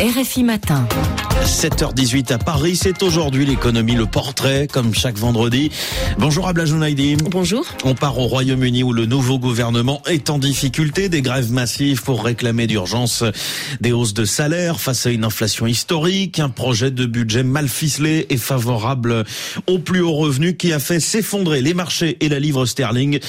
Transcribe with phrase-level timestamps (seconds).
[0.00, 1.19] RFI Matin.
[1.44, 5.70] 7h18 à Paris, c'est aujourd'hui l'économie, le portrait, comme chaque vendredi.
[6.18, 7.16] Bonjour Abla Jounaidi.
[7.16, 7.64] Bonjour.
[7.84, 12.24] On part au Royaume-Uni où le nouveau gouvernement est en difficulté, des grèves massives pour
[12.24, 13.24] réclamer d'urgence
[13.80, 18.26] des hausses de salaire face à une inflation historique, un projet de budget mal ficelé
[18.30, 19.24] et favorable
[19.66, 23.20] aux plus hauts revenus qui a fait s'effondrer les marchés et la livre sterling.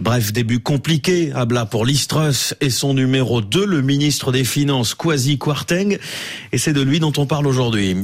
[0.00, 5.38] Bref, début compliqué, Abla pour l'Istrus et son numéro 2, le ministre des Finances, Kwasi
[5.38, 5.98] Kwarteng.
[6.52, 7.35] Et c'est de lui dont on parle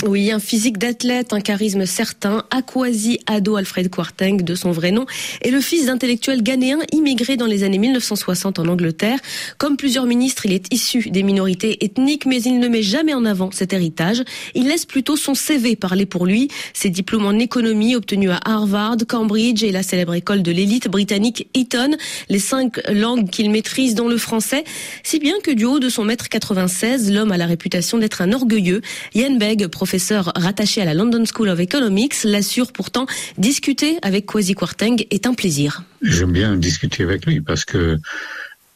[0.07, 5.07] Oui, un physique d'athlète, un charisme certain, Akwasi Ado Alfred Kwarteng de son vrai nom,
[5.43, 9.19] est le fils d'intellectuels ghanéens immigrés dans les années 1960 en Angleterre.
[9.59, 13.25] Comme plusieurs ministres, il est issu des minorités ethniques, mais il ne met jamais en
[13.25, 14.23] avant cet héritage.
[14.55, 16.49] Il laisse plutôt son CV parler pour lui.
[16.75, 21.49] Ses diplômes en économie obtenus à Harvard, Cambridge et la célèbre école de l'élite britannique
[21.55, 21.97] Eton,
[22.29, 24.65] les cinq langues qu'il maîtrise dont le français,
[25.03, 28.33] si bien que du haut de son mètre 96, l'homme a la réputation d'être un
[28.33, 28.83] orgueilleux.
[29.31, 33.07] Begg, professeur rattaché à la London School of Economics, l'assure pourtant
[33.39, 35.85] discuter avec Kwasi Kwarteng est un plaisir.
[36.03, 37.99] J'aime bien discuter avec lui parce que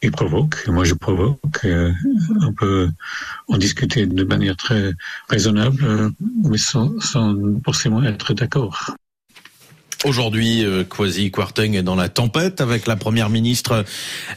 [0.01, 1.65] il provoque, moi je provoque.
[1.65, 1.91] Euh,
[2.41, 2.89] on peut
[3.47, 4.93] en discuter de manière très
[5.27, 6.09] raisonnable, euh,
[6.43, 7.35] mais sans, sans
[7.65, 8.95] forcément être d'accord.
[10.05, 13.83] Aujourd'hui, euh, Kwasi Kwarteng est dans la tempête avec la première ministre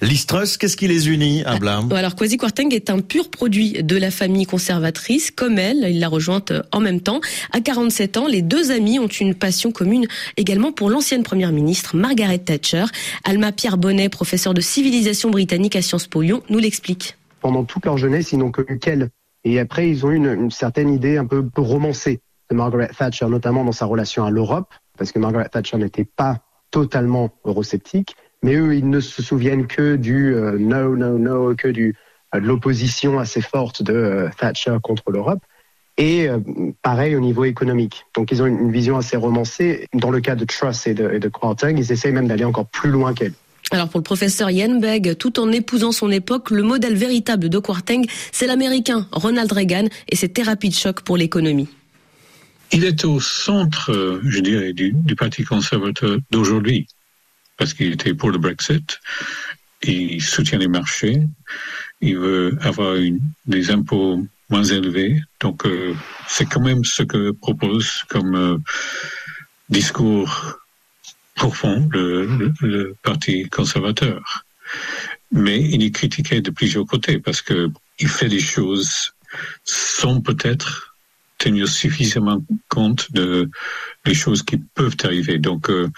[0.00, 0.56] Listrus.
[0.56, 4.11] Qu'est-ce qui les unit, à Blam Alors, Kwasi Kwarteng est un pur produit de la
[4.11, 5.31] famille conservatrice.
[5.31, 7.20] Comme elle, il l'a rejointe en même temps.
[7.53, 10.06] À 47 ans, les deux amis ont une passion commune
[10.38, 12.84] également pour l'ancienne première ministre Margaret Thatcher.
[13.25, 17.19] Alma Pierre Bonnet, professeur de civilisation britannique à Sciences Po Lyon, nous l'explique.
[17.42, 19.11] Pendant toute leur jeunesse, ils n'ont connu qu'elle.
[19.44, 23.27] Et après, ils ont eu une, une certaine idée un peu romancée de Margaret Thatcher,
[23.27, 28.54] notamment dans sa relation à l'Europe parce que Margaret Thatcher n'était pas totalement eurosceptique, mais
[28.54, 31.92] eux, ils ne se souviennent que du euh, no, no, no, que euh,
[32.34, 35.40] de l'opposition assez forte de euh, Thatcher contre l'Europe.
[35.96, 36.28] Et
[36.80, 38.06] pareil au niveau économique.
[38.14, 39.86] Donc ils ont une, vision assez romancée.
[39.92, 42.66] Dans le cas de Truss et de, et de Kwarteng, ils essayent même d'aller encore
[42.66, 43.34] plus loin qu'elle.
[43.70, 47.58] Alors pour le professeur Ian Begg, tout en épousant son époque, le modèle véritable de
[47.58, 51.69] Kwarteng, c'est l'américain Ronald Reagan et ses thérapies de choc pour l'économie.
[52.72, 56.86] Il est au centre, je dirais, du, du Parti conservateur d'aujourd'hui,
[57.56, 59.00] parce qu'il était pour le Brexit,
[59.82, 61.22] il soutient les marchés,
[62.00, 65.94] il veut avoir une, des impôts moins élevés, donc euh,
[66.28, 68.58] c'est quand même ce que propose comme euh,
[69.69, 70.58] discours
[71.37, 74.44] profond le, le, le, Parti conservateur.
[75.32, 79.12] Mais il est critiqué de plusieurs côtés parce que il fait des choses
[79.64, 80.89] sans peut-être
[81.40, 83.50] tenir suffisamment compte de
[84.04, 85.38] les choses qui peuvent arriver.
[85.38, 85.88] Donc, euh,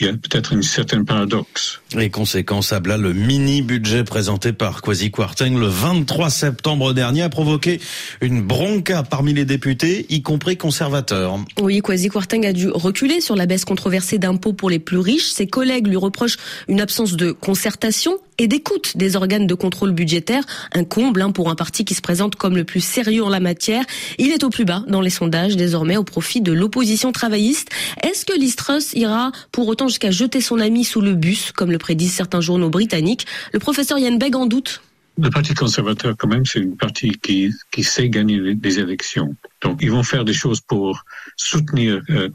[0.00, 1.80] il y a peut-être une certaine paradoxe.
[1.94, 7.80] Les conséquences, Abla, le mini-budget présenté par Kwasi Kwarteng le 23 septembre dernier a provoqué
[8.20, 11.38] une bronca parmi les députés, y compris conservateurs.
[11.60, 15.30] Oui, Kwasi Kwarteng a dû reculer sur la baisse controversée d'impôts pour les plus riches.
[15.30, 16.38] Ses collègues lui reprochent
[16.68, 21.50] une absence de concertation et d'écoute des organes de contrôle budgétaire, un comble hein, pour
[21.50, 23.84] un parti qui se présente comme le plus sérieux en la matière.
[24.16, 27.68] Il est au plus bas dans les sondages désormais au profit de l'opposition travailliste.
[28.02, 31.78] Est-ce que Listrus ira pour autant jusqu'à jeter son ami sous le bus, comme le
[31.78, 34.82] prédisent certains journaux britanniques Le professeur Yann Begg en doute
[35.18, 39.36] le Parti conservateur, quand même, c'est une partie qui, qui sait gagner des élections.
[39.60, 41.04] Donc, ils vont faire des choses pour
[41.36, 42.30] soutenir euh,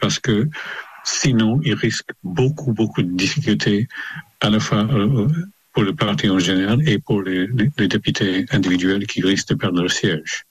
[0.00, 0.48] parce que
[1.04, 3.86] sinon, ils risquent beaucoup, beaucoup de difficultés
[4.40, 5.28] à la fois euh,
[5.72, 7.46] pour le parti en général et pour les,
[7.78, 10.46] les députés individuels qui risquent de perdre leur siège.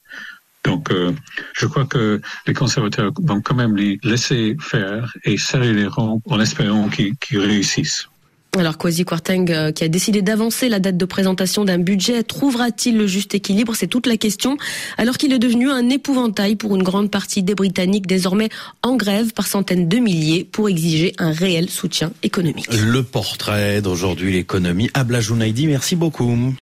[0.65, 1.13] Donc, euh,
[1.53, 6.21] je crois que les conservateurs vont quand même les laisser faire et serrer les rangs
[6.25, 8.09] en espérant qu'ils qu réussissent.
[8.57, 12.97] Alors Kwasi Kwarteng, euh, qui a décidé d'avancer la date de présentation d'un budget, trouvera-t-il
[12.97, 13.75] le juste équilibre?
[13.75, 14.57] C'est toute la question.
[14.97, 18.47] Alors qu'il est devenu un épouvantail pour une grande partie des Britanniques, désormais
[18.81, 22.67] en grève par centaines de milliers pour exiger un réel soutien économique.
[22.71, 24.89] Le portrait d'aujourd'hui, l'économie.
[24.93, 26.53] Abla Jounaidi, merci beaucoup.